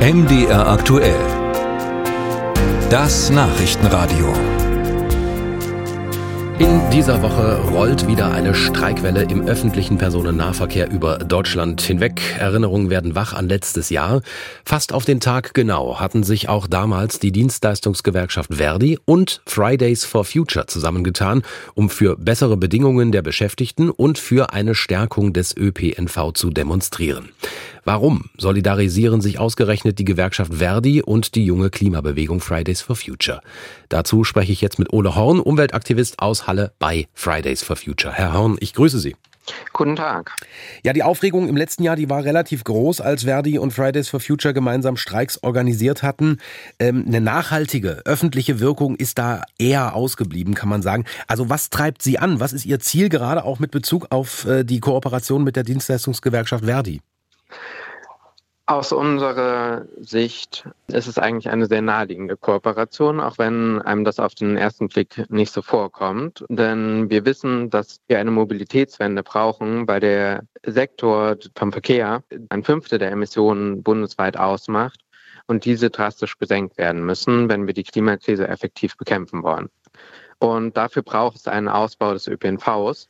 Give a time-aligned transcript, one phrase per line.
[0.00, 1.20] MDR aktuell.
[2.88, 4.32] Das Nachrichtenradio.
[6.58, 12.22] In dieser Woche rollt wieder eine Streikwelle im öffentlichen Personennahverkehr über Deutschland hinweg.
[12.38, 14.22] Erinnerungen werden wach an letztes Jahr.
[14.64, 20.24] Fast auf den Tag genau hatten sich auch damals die Dienstleistungsgewerkschaft Verdi und Fridays for
[20.24, 21.42] Future zusammengetan,
[21.74, 27.28] um für bessere Bedingungen der Beschäftigten und für eine Stärkung des ÖPNV zu demonstrieren.
[27.84, 33.40] Warum solidarisieren sich ausgerechnet die Gewerkschaft Verdi und die junge Klimabewegung Fridays for Future?
[33.88, 38.12] Dazu spreche ich jetzt mit Ole Horn, Umweltaktivist aus Halle bei Fridays for Future.
[38.12, 39.16] Herr Horn, ich grüße Sie.
[39.72, 40.32] Guten Tag.
[40.84, 44.20] Ja, die Aufregung im letzten Jahr, die war relativ groß, als Verdi und Fridays for
[44.20, 46.38] Future gemeinsam Streiks organisiert hatten.
[46.78, 51.04] Ähm, eine nachhaltige öffentliche Wirkung ist da eher ausgeblieben, kann man sagen.
[51.26, 52.40] Also was treibt Sie an?
[52.40, 56.64] Was ist Ihr Ziel gerade auch mit Bezug auf äh, die Kooperation mit der Dienstleistungsgewerkschaft
[56.64, 57.00] Verdi?
[58.70, 64.36] Aus unserer Sicht ist es eigentlich eine sehr naheliegende Kooperation, auch wenn einem das auf
[64.36, 66.44] den ersten Blick nicht so vorkommt.
[66.48, 73.00] Denn wir wissen, dass wir eine Mobilitätswende brauchen, weil der Sektor vom Verkehr ein Fünftel
[73.00, 75.00] der Emissionen bundesweit ausmacht
[75.48, 79.68] und diese drastisch gesenkt werden müssen, wenn wir die Klimakrise effektiv bekämpfen wollen.
[80.38, 83.08] Und dafür braucht es einen Ausbau des ÖPNVs.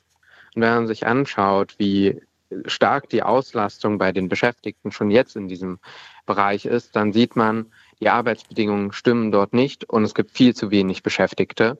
[0.54, 2.22] Und wenn man sich anschaut, wie
[2.66, 5.78] stark die Auslastung bei den Beschäftigten schon jetzt in diesem
[6.26, 10.70] Bereich ist, dann sieht man, die Arbeitsbedingungen stimmen dort nicht und es gibt viel zu
[10.70, 11.78] wenig Beschäftigte.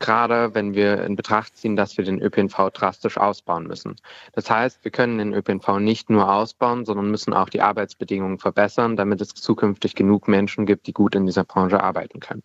[0.00, 3.96] Gerade wenn wir in Betracht ziehen, dass wir den ÖPNV drastisch ausbauen müssen.
[4.32, 8.96] Das heißt, wir können den ÖPNV nicht nur ausbauen, sondern müssen auch die Arbeitsbedingungen verbessern,
[8.96, 12.44] damit es zukünftig genug Menschen gibt, die gut in dieser Branche arbeiten können.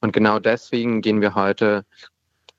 [0.00, 1.84] Und genau deswegen gehen wir heute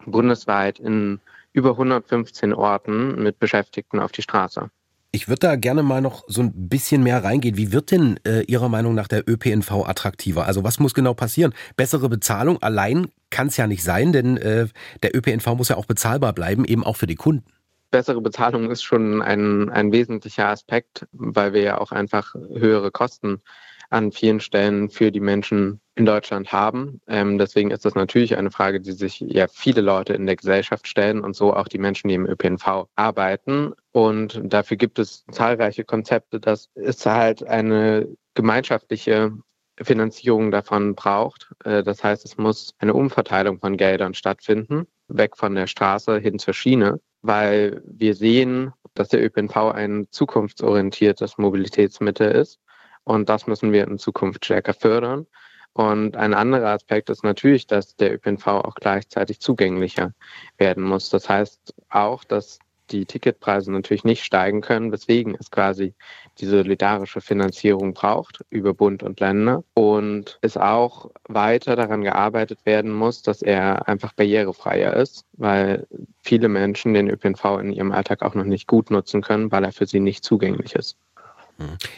[0.05, 1.19] bundesweit in
[1.53, 4.69] über 115 Orten mit Beschäftigten auf die Straße.
[5.11, 7.57] Ich würde da gerne mal noch so ein bisschen mehr reingehen.
[7.57, 10.45] Wie wird denn äh, Ihrer Meinung nach der ÖPNV attraktiver?
[10.45, 11.55] Also was muss genau passieren?
[11.75, 14.67] Bessere Bezahlung allein kann es ja nicht sein, denn äh,
[15.01, 17.51] der ÖPNV muss ja auch bezahlbar bleiben, eben auch für die Kunden.
[17.89, 23.41] Bessere Bezahlung ist schon ein, ein wesentlicher Aspekt, weil wir ja auch einfach höhere Kosten
[23.89, 27.01] an vielen Stellen für die Menschen in Deutschland haben.
[27.07, 30.87] Ähm, deswegen ist das natürlich eine Frage, die sich ja viele Leute in der Gesellschaft
[30.87, 33.73] stellen und so auch die Menschen, die im ÖPNV arbeiten.
[33.91, 39.33] Und dafür gibt es zahlreiche Konzepte, dass es halt eine gemeinschaftliche
[39.81, 41.51] Finanzierung davon braucht.
[41.63, 46.37] Äh, das heißt, es muss eine Umverteilung von Geldern stattfinden, weg von der Straße hin
[46.39, 52.59] zur Schiene, weil wir sehen, dass der ÖPNV ein zukunftsorientiertes Mobilitätsmittel ist
[53.09, 55.25] und das müssen wir in Zukunft stärker fördern.
[55.73, 60.13] Und ein anderer Aspekt ist natürlich, dass der ÖPNV auch gleichzeitig zugänglicher
[60.59, 61.09] werden muss.
[61.09, 62.59] Das heißt auch, dass
[62.91, 65.95] die Ticketpreise natürlich nicht steigen können, weswegen es quasi
[66.37, 72.91] die solidarische Finanzierung braucht über Bund und Länder und es auch weiter daran gearbeitet werden
[72.91, 75.87] muss, dass er einfach barrierefreier ist, weil
[76.19, 79.71] viele Menschen den ÖPNV in ihrem Alltag auch noch nicht gut nutzen können, weil er
[79.71, 80.95] für sie nicht zugänglich ist.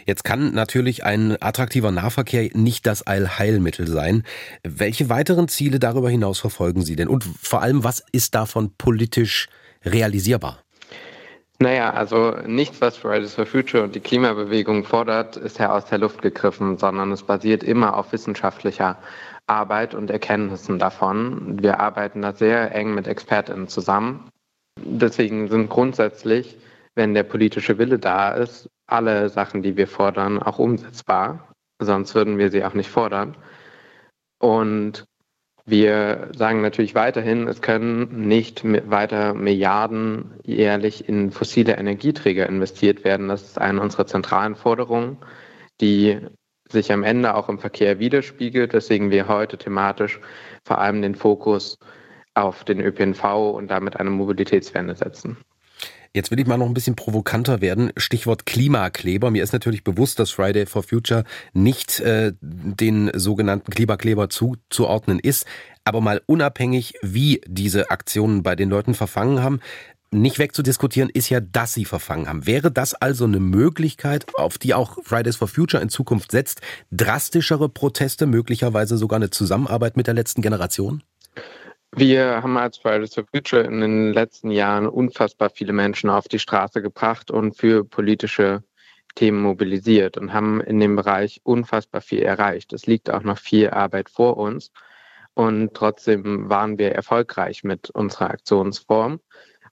[0.06, 4.24] Jetzt kann natürlich ein attraktiver Nahverkehr nicht das Allheilmittel sein.
[4.64, 7.08] Welche weiteren Ziele darüber hinaus verfolgen Sie denn?
[7.08, 9.48] Und vor allem, was ist davon politisch
[9.86, 10.60] realisierbar?
[11.60, 16.00] Naja, also nichts, was Fridays for Future und die Klimabewegung fordert, ist ja aus der
[16.00, 18.98] Luft gegriffen, sondern es basiert immer auf wissenschaftlicher
[19.46, 21.62] Arbeit und Erkenntnissen davon.
[21.62, 24.28] Wir arbeiten da sehr eng mit ExpertInnen zusammen.
[24.84, 26.58] Deswegen sind grundsätzlich,
[26.96, 31.54] wenn der politische Wille da ist, alle Sachen, die wir fordern, auch umsetzbar.
[31.80, 33.36] Sonst würden wir sie auch nicht fordern.
[34.40, 35.06] Und
[35.66, 43.28] wir sagen natürlich weiterhin, es können nicht weiter Milliarden jährlich in fossile Energieträger investiert werden.
[43.28, 45.18] Das ist eine unserer zentralen Forderungen,
[45.80, 46.20] die
[46.70, 50.20] sich am Ende auch im Verkehr widerspiegelt, weswegen wir heute thematisch
[50.66, 51.78] vor allem den Fokus
[52.34, 55.38] auf den ÖPNV und damit eine Mobilitätswende setzen.
[56.14, 57.94] Jetzt will ich mal noch ein bisschen provokanter werden.
[57.96, 59.32] Stichwort Klimakleber.
[59.32, 65.46] Mir ist natürlich bewusst, dass Friday for Future nicht äh, den sogenannten Klimakleber zuzuordnen ist.
[65.86, 69.62] Aber mal unabhängig, wie diese Aktionen bei den Leuten verfangen haben,
[70.14, 72.46] nicht wegzudiskutieren ist ja, dass sie verfangen haben.
[72.46, 76.60] Wäre das also eine Möglichkeit, auf die auch Fridays for Future in Zukunft setzt,
[76.92, 81.04] drastischere Proteste, möglicherweise sogar eine Zusammenarbeit mit der letzten Generation?
[81.94, 86.40] Wir haben als Fridays for Future in den letzten Jahren unfassbar viele Menschen auf die
[86.40, 88.64] Straße gebracht und für politische
[89.16, 92.72] Themen mobilisiert und haben in dem Bereich unfassbar viel erreicht.
[92.72, 94.72] Es liegt auch noch viel Arbeit vor uns
[95.34, 99.20] und trotzdem waren wir erfolgreich mit unserer Aktionsform.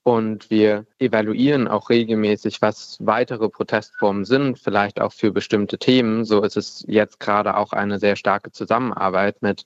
[0.04, 6.26] Und wir evaluieren auch regelmäßig, was weitere Protestformen sind, vielleicht auch für bestimmte Themen.
[6.26, 9.66] So ist es jetzt gerade auch eine sehr starke Zusammenarbeit mit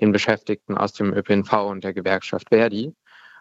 [0.00, 2.94] den Beschäftigten aus dem ÖPNV und der Gewerkschaft Verdi.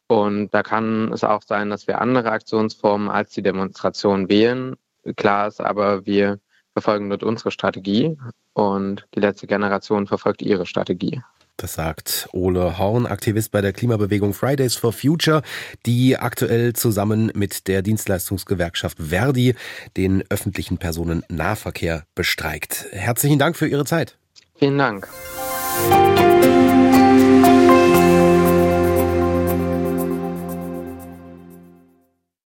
[0.08, 4.76] Und da kann es auch sein, dass wir andere Aktionsformen als die Demonstration wählen.
[5.18, 6.40] Klar ist aber, wir
[6.74, 8.18] verfolgen dort unsere Strategie
[8.54, 11.22] und die letzte Generation verfolgt ihre Strategie.
[11.62, 15.42] Das sagt Ole Horn, Aktivist bei der Klimabewegung Fridays for Future,
[15.86, 19.56] die aktuell zusammen mit der Dienstleistungsgewerkschaft Verdi
[19.98, 22.86] den öffentlichen Personennahverkehr bestreikt.
[22.92, 24.18] Herzlichen Dank für Ihre Zeit.
[24.56, 25.08] Vielen Dank.